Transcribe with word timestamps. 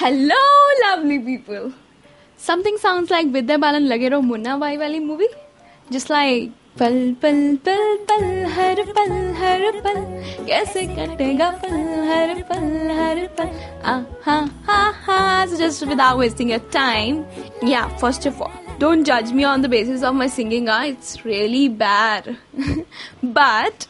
Hello, 0.00 0.36
lovely 0.80 1.18
people. 1.18 1.72
Something 2.36 2.76
sounds 2.78 3.10
like 3.10 3.32
Vidya 3.32 3.58
Balan 3.58 3.88
Lage 3.88 4.02
Raho 4.12 4.24
Munna 4.24 4.56
Bhai 4.56 4.78
Wali 4.78 5.00
movie. 5.00 5.26
Just 5.90 6.08
like 6.08 6.52
pal 6.76 6.98
pal 7.22 7.40
pal 7.68 7.80
पल 8.10 8.22
हर 8.56 8.82
पल 8.96 9.10
हर 9.38 9.80
पल 9.86 9.96
कैसे 10.46 10.84
कटेगा 10.98 11.50
पल 11.62 11.74
हर 12.10 12.42
पल 12.50 12.68
हर 12.98 13.26
पल 13.38 13.50
हा 13.86 14.36
हा 14.68 14.76
हा 15.06 15.18
so 15.48 15.58
just 15.62 15.84
without 15.94 16.22
wasting 16.22 16.50
your 16.54 16.60
time 16.76 17.18
yeah 17.72 17.88
first 18.04 18.28
of 18.30 18.40
all 18.40 18.52
don't 18.84 19.10
judge 19.10 19.32
me 19.32 19.48
on 19.54 19.62
the 19.62 19.68
basis 19.68 20.04
of 20.04 20.14
my 20.14 20.28
singing. 20.28 20.68
Ah 20.68 20.84
it's 20.84 21.24
really 21.24 21.68
bad. 21.68 22.36
But 23.40 23.88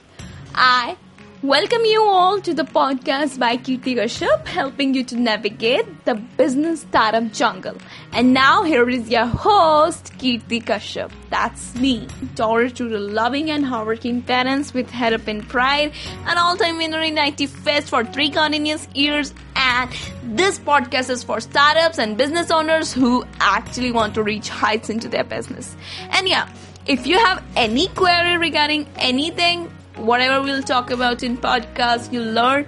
i 0.55 0.97
Welcome 1.43 1.85
you 1.85 2.03
all 2.03 2.41
to 2.41 2.53
the 2.53 2.65
podcast 2.65 3.39
by 3.39 3.59
Kirti 3.59 3.95
Kashyap, 3.95 4.49
helping 4.49 4.93
you 4.93 5.05
to 5.05 5.15
navigate 5.15 6.05
the 6.05 6.17
business 6.17 6.81
startup 6.81 7.33
jungle. 7.33 7.77
And 8.11 8.35
now 8.35 8.65
here 8.65 8.91
is 8.91 9.09
your 9.09 9.27
host, 9.27 10.13
Kirti 10.19 10.61
Kashyap. 10.61 11.13
That's 11.31 11.77
me, 11.77 12.09
daughter 12.35 12.69
to 12.71 12.89
the 12.89 12.99
loving 12.99 13.53
and 13.53 13.65
hardworking 13.65 14.23
parents 14.23 14.75
with 14.75 14.91
head 14.91 15.13
up 15.13 15.29
in 15.29 15.43
pride, 15.43 15.93
an 16.27 16.39
all-time 16.39 16.77
winner 16.77 17.03
in 17.03 17.17
IT 17.17 17.49
Fest 17.49 17.89
for 17.89 18.05
three 18.05 18.31
continuous 18.31 18.89
years. 18.97 19.33
And 19.55 19.91
this 20.25 20.59
podcast 20.59 21.09
is 21.09 21.23
for 21.23 21.39
startups 21.39 22.01
and 22.01 22.17
business 22.17 22.51
owners 22.51 22.93
who 22.93 23.25
actually 23.39 23.93
want 23.93 24.15
to 24.15 24.25
reach 24.25 24.49
heights 24.49 24.91
into 24.91 25.09
their 25.09 25.23
business. 25.23 25.77
And 26.11 26.29
yeah, 26.29 26.49
if 26.87 27.07
you 27.07 27.17
have 27.17 27.45
any 27.55 27.87
query 27.91 28.39
regarding 28.39 28.89
anything, 28.97 29.71
whatever 29.99 30.43
we'll 30.43 30.63
talk 30.63 30.91
about 30.91 31.23
in 31.23 31.37
podcast 31.37 32.13
you 32.13 32.21
learn. 32.21 32.67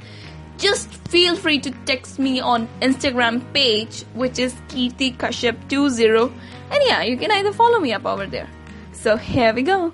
Just 0.59 0.93
feel 1.09 1.37
free 1.37 1.59
to 1.61 1.71
text 1.87 2.19
me 2.19 2.41
on 2.41 2.69
instagram 2.83 3.41
page 3.55 4.03
which 4.15 4.39
is 4.39 4.53
kirti 4.69 5.17
kashyap 5.17 5.57
20 5.69 6.33
and 6.71 6.83
yeah 6.87 7.03
you 7.03 7.17
can 7.17 7.31
either 7.31 7.53
follow 7.53 7.81
me 7.81 7.93
up 7.93 8.05
over 8.05 8.27
there. 8.27 8.49
So 8.93 9.17
here 9.17 9.55
we 9.55 9.63
go. 9.63 9.93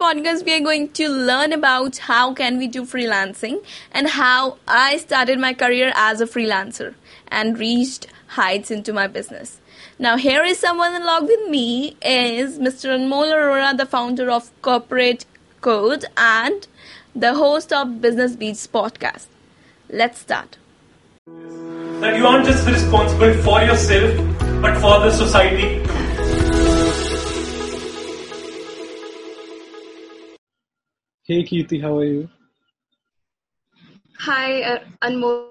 Podcast 0.00 0.44
we 0.44 0.54
are 0.54 0.60
going 0.60 0.90
to 0.90 1.08
learn 1.08 1.52
about 1.52 1.96
how 1.96 2.34
can 2.34 2.58
we 2.58 2.66
do 2.68 2.82
freelancing 2.82 3.64
and 3.92 4.06
how 4.06 4.58
i 4.68 4.98
started 4.98 5.38
my 5.38 5.54
career 5.54 5.90
as 5.94 6.20
a 6.20 6.26
freelancer 6.26 6.94
and 7.28 7.58
reached 7.58 8.06
heights 8.26 8.70
into 8.70 8.92
my 8.92 9.06
business 9.06 9.58
now, 9.98 10.18
here 10.18 10.44
is 10.44 10.58
someone 10.58 10.94
along 10.94 11.26
with 11.26 11.48
me 11.48 11.96
is 12.04 12.58
Mr. 12.58 12.90
Anmol 12.90 13.32
Arora, 13.32 13.76
the 13.76 13.86
founder 13.86 14.30
of 14.30 14.50
Corporate 14.60 15.24
Code 15.62 16.04
and 16.18 16.66
the 17.14 17.34
host 17.34 17.72
of 17.72 18.02
Business 18.02 18.36
Beats 18.36 18.66
podcast. 18.66 19.26
Let's 19.88 20.18
start. 20.18 20.58
That 21.26 22.16
you 22.16 22.26
aren't 22.26 22.44
just 22.44 22.68
responsible 22.68 23.32
for 23.42 23.62
yourself, 23.62 24.16
but 24.60 24.76
for 24.78 25.00
the 25.00 25.10
society 25.10 25.82
too. 25.82 25.96
Hey 31.24 31.42
Kirti, 31.42 31.80
how 31.80 31.96
are 31.98 32.04
you? 32.04 32.28
Hi, 34.18 34.62
uh, 34.62 34.84
Anmol. 35.02 35.50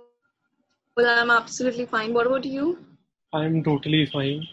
I'm 0.97 1.31
absolutely 1.31 1.85
fine. 1.87 2.13
What 2.13 2.27
about 2.27 2.45
you? 2.45 2.77
I'm 3.36 3.61
totally 3.66 4.05
fine. 4.05 4.47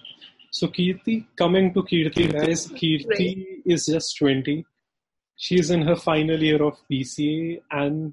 So 0.51 0.67
Kirti, 0.67 1.25
coming 1.37 1.73
to 1.73 1.85
Kirti, 1.85 2.33
guys, 2.33 2.67
Kirti 2.67 3.63
is 3.65 3.87
just 3.87 4.19
20. 4.19 4.67
She's 5.37 5.71
in 5.71 5.83
her 5.83 5.95
final 5.95 6.43
year 6.43 6.61
of 6.65 6.77
BCA 6.91 7.61
and 7.71 8.13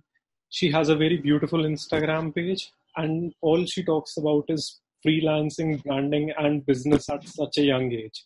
she 0.50 0.70
has 0.70 0.90
a 0.90 0.96
very 0.96 1.18
beautiful 1.18 1.64
Instagram 1.64 2.36
page 2.36 2.72
and 2.96 3.34
all 3.42 3.66
she 3.66 3.84
talks 3.84 4.16
about 4.18 4.46
is 4.50 4.80
freelancing, 5.04 5.82
branding 5.84 6.32
and 6.38 6.64
business 6.68 7.10
at 7.10 7.28
such 7.28 7.58
a 7.58 7.64
young 7.64 7.92
age. 7.92 8.26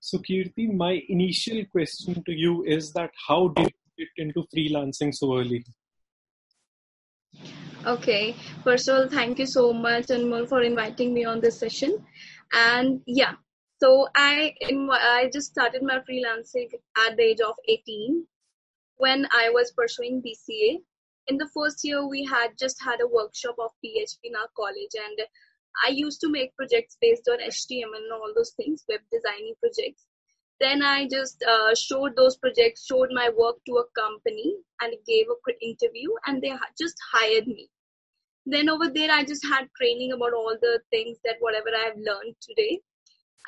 So 0.00 0.18
Kirti, 0.18 0.70
my 0.70 1.02
initial 1.08 1.64
question 1.72 2.22
to 2.24 2.32
you 2.32 2.62
is 2.64 2.92
that 2.92 3.10
how 3.26 3.48
did 3.48 3.72
you 3.96 4.04
get 4.04 4.26
into 4.26 4.44
freelancing 4.54 5.14
so 5.14 5.38
early? 5.38 5.64
Okay. 7.86 8.34
First 8.62 8.88
of 8.88 8.96
all, 8.96 9.08
thank 9.08 9.38
you 9.38 9.46
so 9.46 9.72
much, 9.72 10.06
Anmol, 10.06 10.48
for 10.48 10.62
inviting 10.62 11.12
me 11.12 11.24
on 11.24 11.40
this 11.40 11.58
session. 11.58 12.04
And 12.54 13.02
yeah, 13.06 13.34
so 13.80 14.08
I 14.14 14.54
I 14.62 15.30
just 15.32 15.50
started 15.50 15.82
my 15.82 15.98
freelancing 16.08 16.70
at 17.06 17.16
the 17.16 17.22
age 17.22 17.40
of 17.40 17.54
18 17.68 18.26
when 18.96 19.26
I 19.32 19.50
was 19.50 19.72
pursuing 19.72 20.22
BCA. 20.22 20.78
In 21.26 21.36
the 21.36 21.48
first 21.54 21.84
year, 21.84 22.06
we 22.06 22.24
had 22.24 22.56
just 22.58 22.82
had 22.82 23.00
a 23.00 23.08
workshop 23.08 23.56
of 23.58 23.72
PHP 23.84 24.18
in 24.24 24.36
our 24.36 24.48
college, 24.56 24.94
and 24.94 25.26
I 25.84 25.90
used 25.90 26.20
to 26.22 26.30
make 26.30 26.56
projects 26.56 26.96
based 27.00 27.28
on 27.28 27.38
HTML 27.38 27.96
and 27.96 28.12
all 28.12 28.32
those 28.34 28.52
things, 28.56 28.84
web 28.88 29.00
designing 29.12 29.54
projects 29.60 30.06
then 30.60 30.82
i 30.82 31.06
just 31.10 31.42
uh, 31.44 31.74
showed 31.74 32.16
those 32.16 32.36
projects 32.36 32.86
showed 32.86 33.10
my 33.12 33.30
work 33.36 33.56
to 33.66 33.76
a 33.82 34.00
company 34.00 34.54
and 34.80 34.92
gave 35.06 35.26
a 35.30 35.40
quick 35.42 35.58
interview 35.60 36.10
and 36.26 36.42
they 36.42 36.52
just 36.78 36.96
hired 37.12 37.46
me. 37.46 37.68
Then 38.46 38.68
over 38.68 38.88
there 38.88 39.10
i 39.10 39.24
just 39.24 39.44
had 39.46 39.68
training 39.76 40.12
about 40.12 40.34
all 40.34 40.56
the 40.60 40.80
things 40.90 41.18
that 41.24 41.36
whatever 41.40 41.70
i 41.74 41.86
have 41.86 41.96
learned 41.96 42.36
today. 42.40 42.80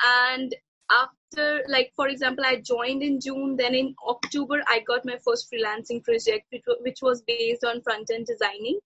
And 0.04 0.54
after 0.90 1.62
like 1.68 1.92
for 1.96 2.08
example 2.08 2.44
i 2.46 2.62
joined 2.64 3.02
in 3.02 3.20
june 3.20 3.56
then 3.56 3.74
in 3.74 3.92
october 4.08 4.62
i 4.68 4.78
got 4.86 5.04
my 5.04 5.16
first 5.24 5.48
freelancing 5.52 6.00
project 6.04 6.46
which, 6.52 6.62
which 6.82 6.98
was 7.02 7.22
based 7.26 7.64
on 7.64 7.82
front 7.82 8.10
end 8.12 8.26
designing. 8.26 8.78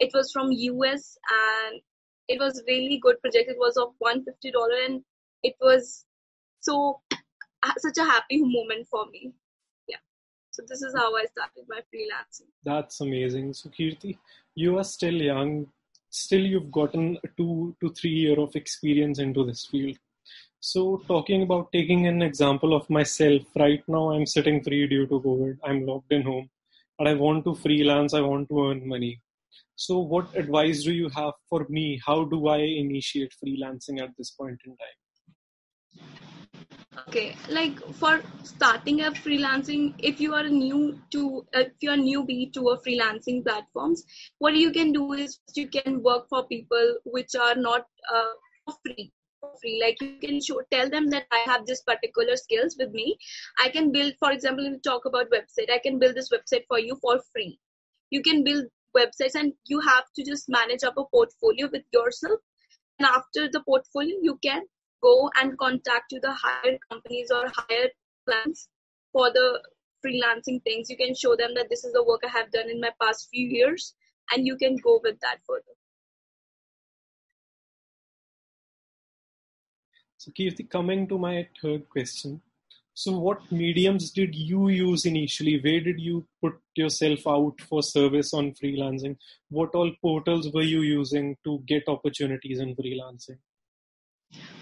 It 0.00 0.10
was 0.14 0.32
from 0.32 0.50
us 0.50 1.16
and 1.30 1.80
it 2.28 2.38
was 2.40 2.62
really 2.66 2.98
good 3.02 3.20
project. 3.20 3.50
It 3.50 3.58
was 3.58 3.76
of 3.76 3.92
$150 4.02 4.86
and 4.86 5.02
it 5.42 5.54
was 5.60 6.04
so 6.60 7.00
such 7.78 7.98
a 7.98 8.04
happy 8.04 8.38
moment 8.38 8.86
for 8.88 9.06
me. 9.06 9.32
Yeah. 9.88 9.96
So 10.50 10.62
this 10.68 10.82
is 10.82 10.94
how 10.96 11.14
I 11.14 11.24
started 11.24 11.64
my 11.68 11.80
freelancing. 11.92 12.48
That's 12.64 13.00
amazing. 13.00 13.54
So 13.54 13.70
Kirti, 13.70 14.18
you 14.54 14.78
are 14.78 14.84
still 14.84 15.14
young. 15.14 15.66
Still, 16.10 16.44
you've 16.44 16.70
gotten 16.70 17.16
two 17.38 17.74
to 17.80 17.90
three 17.94 18.10
year 18.10 18.38
of 18.38 18.54
experience 18.54 19.18
into 19.18 19.46
this 19.46 19.64
field. 19.64 19.96
So, 20.60 21.02
talking 21.08 21.42
about 21.42 21.72
taking 21.72 22.06
an 22.06 22.20
example 22.20 22.74
of 22.74 22.88
myself, 22.90 23.42
right 23.56 23.82
now 23.88 24.10
I'm 24.10 24.26
sitting 24.26 24.62
free 24.62 24.86
due 24.86 25.06
to 25.06 25.20
COVID. 25.20 25.58
I'm 25.64 25.86
locked 25.86 26.12
in 26.12 26.22
home, 26.22 26.50
but 26.98 27.08
I 27.08 27.14
want 27.14 27.44
to 27.46 27.54
freelance. 27.54 28.12
I 28.12 28.20
want 28.20 28.48
to 28.50 28.66
earn 28.66 28.86
money. 28.86 29.22
So, 29.74 29.98
what 29.98 30.36
advice 30.36 30.84
do 30.84 30.92
you 30.92 31.08
have 31.08 31.32
for 31.48 31.66
me? 31.68 32.00
How 32.06 32.24
do 32.24 32.46
I 32.48 32.58
initiate 32.58 33.34
freelancing 33.42 34.00
at 34.00 34.10
this 34.18 34.30
point 34.30 34.60
in 34.66 34.76
time? 34.76 35.01
Okay 36.98 37.34
like 37.48 37.78
for 37.94 38.20
starting 38.42 39.00
a 39.02 39.10
freelancing 39.10 39.94
if 39.98 40.20
you 40.20 40.34
are 40.34 40.48
new 40.48 40.98
to 41.10 41.44
if 41.54 41.72
you 41.80 41.90
are 41.90 41.96
newbie 41.96 42.52
to 42.52 42.68
a 42.68 42.78
freelancing 42.78 43.42
platforms 43.42 44.04
what 44.38 44.54
you 44.54 44.70
can 44.70 44.92
do 44.92 45.12
is 45.14 45.40
you 45.54 45.66
can 45.68 46.02
work 46.02 46.28
for 46.28 46.46
people 46.48 46.96
which 47.04 47.34
are 47.34 47.54
not 47.54 47.86
uh, 48.14 48.72
free 48.84 49.12
free. 49.60 49.80
Like 49.82 50.00
you 50.00 50.18
can 50.20 50.40
show 50.40 50.60
tell 50.70 50.88
them 50.88 51.08
that 51.10 51.24
i 51.32 51.38
have 51.46 51.66
this 51.66 51.82
particular 51.82 52.36
skills 52.36 52.76
with 52.78 52.90
me. 52.90 53.16
I 53.58 53.68
can 53.70 53.90
build 53.92 54.14
for 54.18 54.30
example 54.30 54.64
you 54.64 54.78
talk 54.78 55.04
about 55.04 55.30
website 55.30 55.72
i 55.72 55.78
can 55.78 55.98
build 55.98 56.14
this 56.14 56.30
website 56.30 56.64
for 56.68 56.78
you 56.78 56.96
for 57.00 57.20
free. 57.32 57.58
You 58.10 58.22
can 58.22 58.44
build 58.44 58.66
websites 58.96 59.34
and 59.34 59.52
you 59.66 59.80
have 59.80 60.04
to 60.16 60.24
just 60.24 60.48
manage 60.48 60.84
up 60.84 60.94
a 60.96 61.04
portfolio 61.04 61.68
with 61.72 61.82
yourself. 61.92 62.40
And 62.98 63.06
after 63.06 63.48
the 63.48 63.62
portfolio 63.66 64.16
you 64.22 64.38
can 64.42 64.62
go 65.02 65.30
and 65.40 65.58
contact 65.58 66.10
to 66.10 66.20
the 66.20 66.32
higher 66.32 66.78
companies 66.90 67.30
or 67.30 67.50
higher 67.54 67.88
plans 68.26 68.68
for 69.12 69.30
the 69.32 69.60
freelancing 70.04 70.62
things. 70.62 70.90
You 70.90 70.96
can 70.96 71.14
show 71.14 71.36
them 71.36 71.54
that 71.54 71.68
this 71.68 71.84
is 71.84 71.92
the 71.92 72.04
work 72.04 72.22
I 72.24 72.28
have 72.28 72.50
done 72.50 72.70
in 72.70 72.80
my 72.80 72.90
past 73.00 73.28
few 73.30 73.46
years, 73.46 73.94
and 74.30 74.46
you 74.46 74.56
can 74.56 74.76
go 74.76 75.00
with 75.02 75.20
that 75.20 75.38
further. 75.46 75.76
So, 80.16 80.30
Kirti, 80.30 80.70
coming 80.70 81.08
to 81.08 81.18
my 81.18 81.48
third 81.60 81.88
question. 81.88 82.40
So, 82.94 83.18
what 83.18 83.50
mediums 83.50 84.10
did 84.10 84.34
you 84.34 84.68
use 84.68 85.06
initially? 85.06 85.60
Where 85.60 85.80
did 85.80 85.98
you 85.98 86.26
put 86.40 86.60
yourself 86.76 87.26
out 87.26 87.60
for 87.68 87.82
service 87.82 88.32
on 88.34 88.52
freelancing? 88.52 89.16
What 89.48 89.74
all 89.74 89.90
portals 90.00 90.52
were 90.52 90.62
you 90.62 90.82
using 90.82 91.36
to 91.44 91.62
get 91.66 91.88
opportunities 91.88 92.60
in 92.60 92.76
freelancing? 92.76 93.38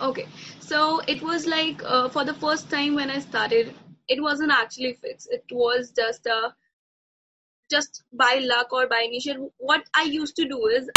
Okay, 0.01 0.27
so 0.61 1.01
it 1.07 1.23
was 1.23 1.47
like 1.47 1.83
uh, 1.85 2.09
for 2.09 2.25
the 2.25 2.35
first 2.35 2.71
time 2.71 2.95
when 2.95 3.11
I 3.11 3.21
started, 3.21 3.75
it 4.09 4.21
wasn't 4.23 4.51
actually 4.51 4.95
fixed. 4.95 5.29
It 5.31 5.45
was 5.51 5.93
just 5.93 6.27
a 6.27 6.55
just 7.71 8.03
by 8.13 8.41
luck 8.43 8.73
or 8.73 8.89
by 8.89 9.01
initial. 9.03 9.53
What 9.59 9.85
I 9.95 10.03
used 10.03 10.35
to 10.37 10.49
do 10.49 10.67
is 10.67 10.89
I 10.89 10.93